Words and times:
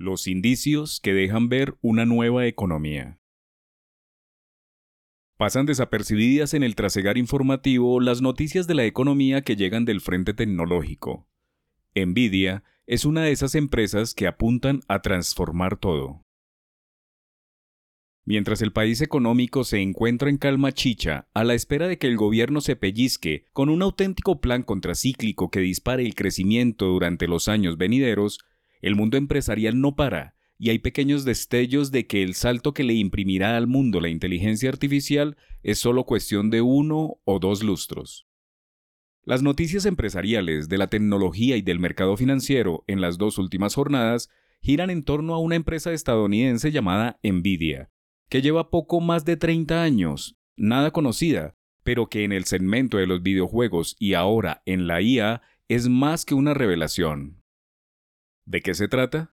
Los 0.00 0.28
indicios 0.28 1.00
que 1.00 1.12
dejan 1.12 1.48
ver 1.48 1.76
una 1.80 2.06
nueva 2.06 2.46
economía. 2.46 3.18
Pasan 5.36 5.66
desapercibidas 5.66 6.54
en 6.54 6.62
el 6.62 6.76
trasegar 6.76 7.18
informativo 7.18 7.98
las 7.98 8.22
noticias 8.22 8.68
de 8.68 8.74
la 8.74 8.84
economía 8.84 9.42
que 9.42 9.56
llegan 9.56 9.84
del 9.84 10.00
frente 10.00 10.34
tecnológico. 10.34 11.26
Nvidia 11.96 12.62
es 12.86 13.04
una 13.04 13.22
de 13.22 13.32
esas 13.32 13.56
empresas 13.56 14.14
que 14.14 14.28
apuntan 14.28 14.82
a 14.86 15.02
transformar 15.02 15.76
todo. 15.76 16.24
Mientras 18.24 18.62
el 18.62 18.72
país 18.72 19.00
económico 19.00 19.64
se 19.64 19.80
encuentra 19.80 20.30
en 20.30 20.38
calma 20.38 20.70
chicha, 20.70 21.26
a 21.34 21.42
la 21.42 21.54
espera 21.54 21.88
de 21.88 21.98
que 21.98 22.06
el 22.06 22.16
gobierno 22.16 22.60
se 22.60 22.76
pellizque 22.76 23.46
con 23.52 23.68
un 23.68 23.82
auténtico 23.82 24.40
plan 24.40 24.62
contracíclico 24.62 25.50
que 25.50 25.58
dispare 25.58 26.06
el 26.06 26.14
crecimiento 26.14 26.86
durante 26.86 27.26
los 27.26 27.48
años 27.48 27.78
venideros, 27.78 28.38
el 28.80 28.94
mundo 28.94 29.16
empresarial 29.16 29.80
no 29.80 29.96
para 29.96 30.34
y 30.58 30.70
hay 30.70 30.80
pequeños 30.80 31.24
destellos 31.24 31.92
de 31.92 32.06
que 32.06 32.22
el 32.22 32.34
salto 32.34 32.74
que 32.74 32.82
le 32.82 32.94
imprimirá 32.94 33.56
al 33.56 33.68
mundo 33.68 34.00
la 34.00 34.08
inteligencia 34.08 34.68
artificial 34.68 35.36
es 35.62 35.78
solo 35.78 36.04
cuestión 36.04 36.50
de 36.50 36.62
uno 36.62 37.20
o 37.24 37.38
dos 37.38 37.62
lustros. 37.62 38.26
Las 39.22 39.42
noticias 39.42 39.86
empresariales 39.86 40.68
de 40.68 40.78
la 40.78 40.88
tecnología 40.88 41.56
y 41.56 41.62
del 41.62 41.78
mercado 41.78 42.16
financiero 42.16 42.82
en 42.86 43.00
las 43.00 43.18
dos 43.18 43.38
últimas 43.38 43.74
jornadas 43.74 44.30
giran 44.60 44.90
en 44.90 45.04
torno 45.04 45.34
a 45.34 45.38
una 45.38 45.54
empresa 45.54 45.92
estadounidense 45.92 46.72
llamada 46.72 47.20
Nvidia, 47.22 47.90
que 48.28 48.42
lleva 48.42 48.70
poco 48.70 49.00
más 49.00 49.24
de 49.24 49.36
30 49.36 49.82
años, 49.82 50.36
nada 50.56 50.90
conocida, 50.90 51.54
pero 51.84 52.08
que 52.08 52.24
en 52.24 52.32
el 52.32 52.44
segmento 52.44 52.96
de 52.96 53.06
los 53.06 53.22
videojuegos 53.22 53.96
y 53.98 54.14
ahora 54.14 54.62
en 54.66 54.86
la 54.86 55.00
IA 55.00 55.42
es 55.68 55.88
más 55.88 56.24
que 56.24 56.34
una 56.34 56.54
revelación. 56.54 57.37
¿De 58.48 58.62
qué 58.62 58.72
se 58.72 58.88
trata? 58.88 59.34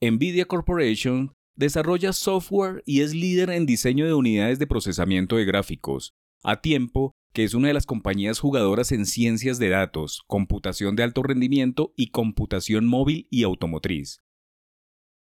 Nvidia 0.00 0.44
Corporation 0.44 1.36
desarrolla 1.54 2.12
software 2.12 2.82
y 2.84 3.02
es 3.02 3.14
líder 3.14 3.50
en 3.50 3.64
diseño 3.64 4.06
de 4.06 4.14
unidades 4.14 4.58
de 4.58 4.66
procesamiento 4.66 5.36
de 5.36 5.44
gráficos, 5.44 6.14
a 6.42 6.60
tiempo 6.60 7.12
que 7.32 7.44
es 7.44 7.54
una 7.54 7.68
de 7.68 7.74
las 7.74 7.86
compañías 7.86 8.40
jugadoras 8.40 8.90
en 8.90 9.06
ciencias 9.06 9.60
de 9.60 9.68
datos, 9.68 10.24
computación 10.26 10.96
de 10.96 11.04
alto 11.04 11.22
rendimiento 11.22 11.94
y 11.94 12.08
computación 12.08 12.86
móvil 12.86 13.28
y 13.30 13.44
automotriz. 13.44 14.20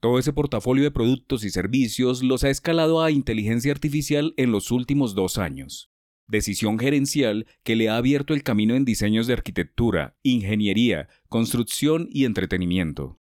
Todo 0.00 0.18
ese 0.18 0.34
portafolio 0.34 0.84
de 0.84 0.90
productos 0.90 1.44
y 1.44 1.50
servicios 1.50 2.22
los 2.22 2.44
ha 2.44 2.50
escalado 2.50 3.02
a 3.02 3.10
inteligencia 3.10 3.72
artificial 3.72 4.34
en 4.36 4.52
los 4.52 4.70
últimos 4.70 5.14
dos 5.14 5.38
años. 5.38 5.93
Decisión 6.26 6.78
gerencial 6.78 7.46
que 7.62 7.76
le 7.76 7.88
ha 7.88 7.96
abierto 7.96 8.34
el 8.34 8.42
camino 8.42 8.74
en 8.74 8.84
diseños 8.84 9.26
de 9.26 9.34
arquitectura, 9.34 10.16
ingeniería, 10.22 11.08
construcción 11.28 12.08
y 12.10 12.24
entretenimiento. 12.24 13.20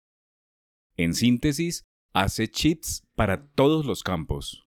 En 0.96 1.14
síntesis, 1.14 1.86
hace 2.14 2.48
chips 2.48 3.06
para 3.16 3.46
todos 3.50 3.86
los 3.86 4.04
campos. 4.04 4.68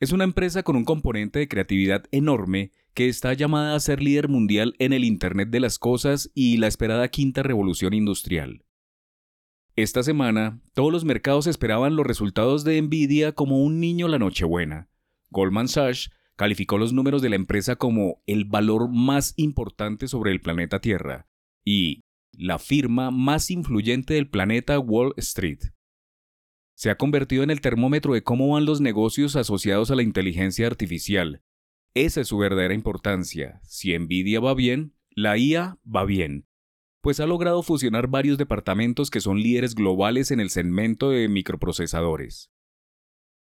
Es 0.00 0.12
una 0.12 0.24
empresa 0.24 0.62
con 0.62 0.76
un 0.76 0.84
componente 0.84 1.40
de 1.40 1.48
creatividad 1.48 2.04
enorme 2.12 2.70
que 2.94 3.08
está 3.08 3.34
llamada 3.34 3.74
a 3.74 3.80
ser 3.80 4.02
líder 4.02 4.28
mundial 4.28 4.74
en 4.78 4.92
el 4.92 5.04
Internet 5.04 5.50
de 5.50 5.60
las 5.60 5.78
Cosas 5.78 6.30
y 6.34 6.56
la 6.56 6.68
esperada 6.68 7.08
quinta 7.08 7.42
revolución 7.42 7.94
industrial. 7.94 8.64
Esta 9.76 10.02
semana, 10.02 10.60
todos 10.72 10.90
los 10.90 11.04
mercados 11.04 11.46
esperaban 11.46 11.94
los 11.94 12.06
resultados 12.06 12.64
de 12.64 12.80
Nvidia 12.80 13.32
como 13.32 13.62
un 13.62 13.80
niño 13.80 14.08
la 14.08 14.18
Nochebuena. 14.18 14.88
Goldman 15.30 15.68
Sachs 15.68 16.10
calificó 16.38 16.78
los 16.78 16.92
números 16.92 17.20
de 17.20 17.30
la 17.30 17.36
empresa 17.36 17.74
como 17.74 18.22
el 18.26 18.44
valor 18.44 18.88
más 18.88 19.34
importante 19.36 20.06
sobre 20.06 20.30
el 20.30 20.40
planeta 20.40 20.80
Tierra 20.80 21.26
y 21.66 22.02
la 22.32 22.60
firma 22.60 23.10
más 23.10 23.50
influyente 23.50 24.14
del 24.14 24.30
planeta 24.30 24.78
Wall 24.78 25.14
Street. 25.16 25.58
Se 26.76 26.90
ha 26.90 26.96
convertido 26.96 27.42
en 27.42 27.50
el 27.50 27.60
termómetro 27.60 28.14
de 28.14 28.22
cómo 28.22 28.50
van 28.50 28.66
los 28.66 28.80
negocios 28.80 29.34
asociados 29.34 29.90
a 29.90 29.96
la 29.96 30.04
inteligencia 30.04 30.68
artificial. 30.68 31.42
Esa 31.94 32.20
es 32.20 32.28
su 32.28 32.38
verdadera 32.38 32.72
importancia. 32.72 33.60
Si 33.64 33.98
Nvidia 33.98 34.38
va 34.38 34.54
bien, 34.54 34.94
la 35.10 35.36
IA 35.36 35.80
va 35.84 36.04
bien, 36.04 36.46
pues 37.02 37.18
ha 37.18 37.26
logrado 37.26 37.64
fusionar 37.64 38.06
varios 38.06 38.38
departamentos 38.38 39.10
que 39.10 39.20
son 39.20 39.40
líderes 39.40 39.74
globales 39.74 40.30
en 40.30 40.38
el 40.38 40.50
segmento 40.50 41.10
de 41.10 41.28
microprocesadores. 41.28 42.52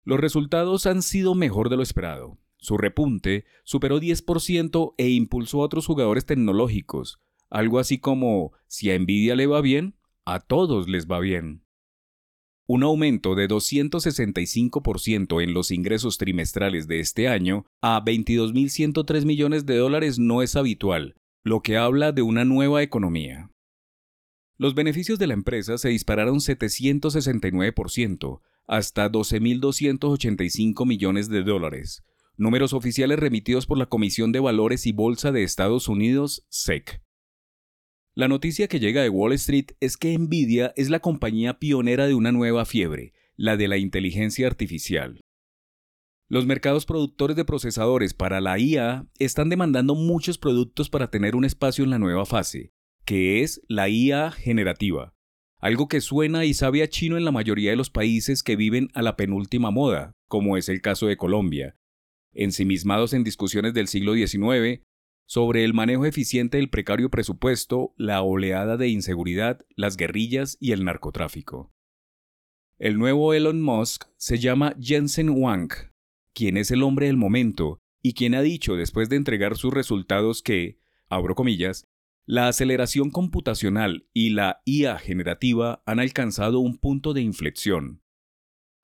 Los 0.05 0.19
resultados 0.19 0.87
han 0.87 1.03
sido 1.03 1.37
mejor 1.37 1.69
de 1.69 1.77
lo 1.77 1.85
esperado. 1.85 2.41
Su 2.61 2.77
repunte 2.77 3.45
superó 3.65 4.01
10% 4.01 4.95
e 4.99 5.09
impulsó 5.09 5.63
a 5.63 5.65
otros 5.65 5.87
jugadores 5.87 6.27
tecnológicos, 6.27 7.19
algo 7.49 7.79
así 7.79 7.99
como, 7.99 8.53
si 8.69 8.91
a 8.91 8.99
Nvidia 8.99 9.35
le 9.35 9.47
va 9.47 9.61
bien, 9.61 9.97
a 10.25 10.41
todos 10.41 10.89
les 10.89 11.07
va 11.07 11.21
bien. 11.21 11.65
Un 12.67 12.85
aumento 12.85 13.35
de 13.35 13.49
265% 13.49 15.43
en 15.43 15.55
los 15.55 15.73
ingresos 15.73 16.19
trimestrales 16.19 16.87
de 16.87 17.01
este 17.01 17.27
año 17.27 17.65
a 17.81 18.05
22.103 18.05 19.25
millones 19.25 19.67
de 19.67 19.79
dólares 19.79 20.21
no 20.21 20.43
es 20.43 20.55
habitual, 20.55 21.17
lo 21.43 21.63
que 21.63 21.79
habla 21.79 22.13
de 22.13 22.23
una 22.23 22.45
nueva 22.45 22.83
economía. 22.83 23.51
Los 24.57 24.75
beneficios 24.75 25.19
de 25.19 25.27
la 25.27 25.35
empresa 25.35 25.79
se 25.79 25.89
dispararon 25.89 26.37
769% 26.37 28.41
hasta 28.69 29.11
12.285 29.11 30.87
millones 30.87 31.29
de 31.29 31.43
dólares, 31.43 32.05
números 32.41 32.73
oficiales 32.73 33.19
remitidos 33.19 33.67
por 33.67 33.77
la 33.77 33.87
Comisión 33.87 34.33
de 34.33 34.41
Valores 34.41 34.87
y 34.87 34.93
Bolsa 34.93 35.31
de 35.31 35.43
Estados 35.43 35.89
Unidos, 35.89 36.47
SEC. 36.49 37.03
La 38.15 38.29
noticia 38.29 38.67
que 38.67 38.81
llega 38.81 39.03
de 39.03 39.11
Wall 39.11 39.35
Street 39.35 39.73
es 39.79 39.99
que 39.99 40.19
Nvidia 40.19 40.73
es 40.75 40.89
la 40.89 41.01
compañía 41.01 41.59
pionera 41.59 42.07
de 42.07 42.15
una 42.15 42.33
nueva 42.33 42.65
fiebre, 42.65 43.13
la 43.37 43.59
de 43.59 43.69
la 43.69 43.77
inteligencia 43.77 44.47
artificial. 44.47 45.21
Los 46.29 46.47
mercados 46.47 46.87
productores 46.87 47.37
de 47.37 47.45
procesadores 47.45 48.15
para 48.15 48.41
la 48.41 48.59
IA 48.59 49.07
están 49.19 49.51
demandando 49.51 49.95
muchos 49.95 50.39
productos 50.39 50.89
para 50.89 51.11
tener 51.11 51.37
un 51.37 51.45
espacio 51.45 51.85
en 51.85 51.91
la 51.91 51.99
nueva 51.99 52.25
fase, 52.25 52.73
que 53.05 53.43
es 53.43 53.61
la 53.69 53.91
IA 53.91 54.31
generativa, 54.31 55.15
algo 55.59 55.89
que 55.89 56.01
suena 56.01 56.47
y 56.47 56.55
sabe 56.55 56.83
a 56.83 56.89
chino 56.89 57.19
en 57.19 57.27
la 57.27 57.33
mayoría 57.33 57.71
de 57.71 57.77
los 57.77 57.91
países 57.91 58.43
que 58.43 58.57
viven 58.57 58.89
a 58.95 59.03
la 59.03 59.17
penúltima 59.17 59.71
moda, 59.71 60.13
como 60.27 60.57
es 60.57 60.71
el 60.71 60.81
caso 60.81 61.07
de 61.07 61.19
Colombia. 61.19 61.77
Ensimismados 62.33 63.13
en 63.13 63.25
discusiones 63.25 63.75
del 63.75 63.89
siglo 63.89 64.15
XIX, 64.15 64.83
sobre 65.27 65.65
el 65.65 65.75
manejo 65.75 66.07
eficiente 66.07 66.57
del 66.57 66.71
precario 66.71 67.11
presupuesto, 67.11 67.95
la 67.97 68.23
oleada 68.23 68.77
de 68.77 68.89
inseguridad, 68.89 69.65
las 69.77 69.97
guerrillas 69.97 70.57
y 70.61 70.73
el 70.73 70.85
narcotráfico. 70.85 71.73
El 72.79 72.99
nuevo 72.99 73.35
Elon 73.35 73.63
Musk 73.63 74.07
se 74.17 74.39
llama 74.39 74.75
Jensen 74.81 75.31
Huang, 75.31 75.69
quien 76.33 76.57
es 76.57 76.71
el 76.71 76.83
hombre 76.83 77.07
del 77.07 77.17
momento 77.17 77.79
y 78.03 78.15
quien 78.15 78.35
ha 78.35 78.43
dicho 78.43 78.75
después 78.75 79.09
de 79.09 79.17
entregar 79.17 79.57
sus 79.57 79.73
resultados 79.73 80.43
que, 80.43 80.81
abro 81.09 81.35
comillas, 81.35 81.85
la 82.27 82.49
aceleración 82.49 83.11
computacional 83.11 84.07
y 84.13 84.31
la 84.31 84.63
IA 84.65 84.99
generativa 84.99 85.83
han 85.85 86.01
alcanzado 86.01 86.61
un 86.61 86.79
punto 86.79 87.13
de 87.13 87.23
inflexión. 87.23 88.03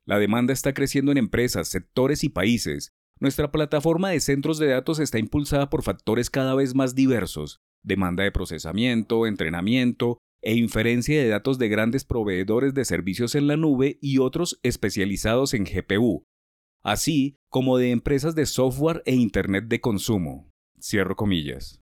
La 0.05 0.19
demanda 0.19 0.53
está 0.53 0.75
creciendo 0.75 1.12
en 1.12 1.19
empresas, 1.19 1.69
sectores 1.69 2.23
y 2.25 2.29
países, 2.29 2.93
nuestra 3.19 3.50
plataforma 3.50 4.10
de 4.10 4.21
centros 4.21 4.59
de 4.59 4.69
datos 4.69 4.99
está 4.99 5.19
impulsada 5.19 5.71
por 5.71 5.82
factores 5.82 6.28
cada 6.28 6.54
vez 6.54 6.75
más 6.75 6.94
diversos, 6.94 7.60
demanda 7.82 8.25
de 8.25 8.32
procesamiento, 8.32 9.27
entrenamiento 9.27 10.19
e 10.43 10.54
inferencia 10.54 11.21
de 11.21 11.28
datos 11.28 11.59
de 11.59 11.69
grandes 11.69 12.05
proveedores 12.05 12.75
de 12.75 12.84
servicios 12.84 13.34
en 13.34 13.47
la 13.47 13.56
nube 13.56 13.99
y 14.03 14.19
otros 14.19 14.60
especializados 14.62 15.55
en 15.55 15.65
GPU, 15.65 16.25
así 16.82 17.37
como 17.50 17.78
de 17.78 17.91
empresas 17.91 18.34
de 18.34 18.44
software 18.44 19.03
e 19.06 19.15
Internet 19.15 19.65
de 19.69 19.81
consumo. 19.81 20.50
Cierro 20.78 21.16
comillas. 21.16 21.81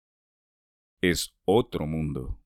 Es 1.01 1.33
otro 1.45 1.87
mundo. 1.87 2.40